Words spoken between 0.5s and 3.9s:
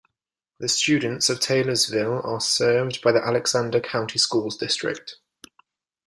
The students of Taylorsville are served by the Alexander